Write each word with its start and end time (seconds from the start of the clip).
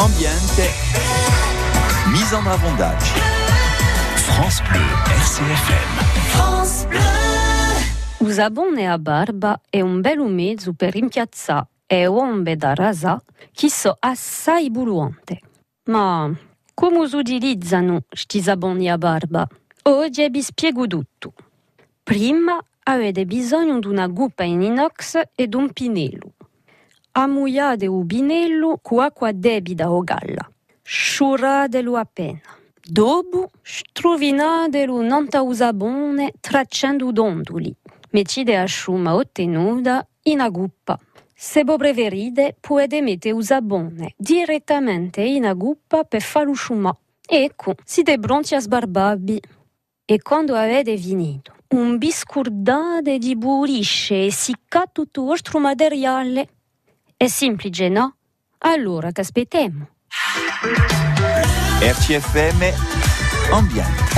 ambiente, 0.00 0.70
mise 2.10 2.34
en 2.34 2.46
avondage. 2.46 3.12
France 4.16 4.62
Bleu, 4.70 4.80
RCFM. 5.06 5.90
France 6.30 6.86
Bleu. 6.88 7.00
Usabone 8.20 8.88
a 8.88 8.98
barba 8.98 9.60
è 9.68 9.82
un 9.82 10.00
bel 10.00 10.20
mezzo 10.20 10.72
per 10.72 10.92
rimpiazzare 10.92 11.66
e 11.86 12.06
ombre 12.06 12.56
da 12.56 12.74
rasà 12.74 13.22
che 13.52 13.68
so 13.68 13.94
assai 13.98 14.70
buluante. 14.70 15.40
Ma 15.90 16.30
come 16.72 17.06
si 17.06 17.16
utilizzano 17.16 18.00
questi 18.08 18.40
saboni 18.40 18.88
a 18.90 18.96
barba? 18.96 19.46
Oggi 19.82 20.28
vi 20.30 20.42
spiego 20.42 20.86
tutto. 20.86 21.34
Prima 22.02 22.58
avete 22.84 23.26
bisogno 23.26 23.78
di 23.78 23.86
una 23.86 24.06
guppa 24.06 24.44
in 24.44 24.62
inox 24.62 25.20
e 25.34 25.46
di 25.46 25.56
un 25.56 25.70
pinello. 25.72 26.32
Ammuiate 27.12 27.86
il 27.86 28.04
pinello 28.06 28.78
con 28.80 29.00
acqua 29.00 29.32
debita 29.32 29.90
o 29.90 30.00
galla. 30.02 30.48
Sciuratelo 30.80 31.96
appena. 31.96 32.40
Dopo 32.80 33.50
struvinatelo 33.62 35.02
nanta 35.02 35.42
usabone 35.42 36.32
tracciando 36.40 37.10
dondoli. 37.10 37.74
Mettete 38.10 38.56
a 38.56 38.64
sciuma 38.64 39.14
ottenuta 39.14 40.06
in 40.24 40.34
una 40.34 40.48
guppa. 40.50 40.98
Se 41.34 41.64
voi 41.64 41.78
preferite, 41.78 42.56
potete 42.60 43.00
mettere 43.00 43.34
usabone 43.34 44.14
direttamente 44.16 45.22
in 45.22 45.42
una 45.42 45.54
guppa 45.54 46.04
per 46.04 46.22
farlo 46.22 46.52
sciumare. 46.52 46.98
Ecco, 47.26 47.74
siete 47.84 48.18
pronti 48.18 48.54
a 48.54 48.60
sbarbarvi. 48.60 49.40
E 50.04 50.22
quando 50.22 50.54
avete 50.54 50.96
finito, 50.96 51.54
un 51.70 51.98
biscurdate 51.98 53.18
di 53.18 53.36
burisce 53.36 54.26
e 54.26 54.32
siccate 54.32 54.90
tutto 54.92 55.32
il 55.32 55.60
materiale. 55.60 56.48
È 57.22 57.28
semplice, 57.28 57.90
no? 57.90 58.14
Allora, 58.60 59.12
che 59.12 59.20
aspettiamo? 59.20 59.88
RCFM, 61.82 63.52
ambiente. 63.52 64.00